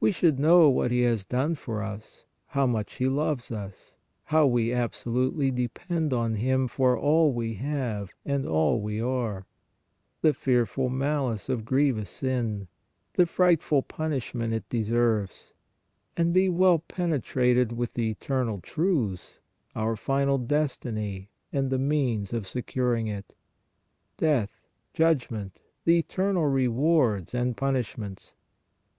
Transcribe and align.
We 0.00 0.12
should 0.12 0.38
know 0.38 0.68
what 0.68 0.90
He 0.90 1.00
has 1.00 1.24
done 1.24 1.54
for 1.54 1.82
us, 1.82 2.26
how 2.48 2.66
much 2.66 2.96
He 2.96 3.08
loves 3.08 3.50
us, 3.50 3.96
how 4.24 4.44
we 4.46 4.70
absolutely 4.70 5.50
depend 5.50 6.12
on 6.12 6.34
Him 6.34 6.68
for 6.68 6.94
all 6.94 7.32
we 7.32 7.54
have 7.54 8.12
and 8.26 8.46
all 8.46 8.82
we 8.82 9.00
are, 9.00 9.46
the 10.20 10.34
fearful 10.34 10.90
malice 10.90 11.48
of 11.48 11.64
grievous 11.64 12.10
sin, 12.10 12.68
the 13.14 13.24
frightful 13.24 13.80
punish 13.82 14.34
ment 14.34 14.52
it 14.52 14.68
deserves, 14.68 15.54
and 16.18 16.34
be 16.34 16.50
well 16.50 16.80
penetrated 16.80 17.72
with 17.72 17.94
the 17.94 18.10
eternal 18.10 18.60
truths, 18.60 19.40
our 19.74 19.96
final 19.96 20.36
destiny 20.36 21.30
and 21.50 21.70
the 21.70 21.78
means 21.78 22.34
of 22.34 22.46
securing 22.46 23.06
it, 23.06 23.34
death, 24.18 24.66
judgment, 24.92 25.62
the 25.86 25.98
eternal 25.98 26.44
rewards 26.46 27.32
and 27.34 27.56
punishments. 27.56 28.34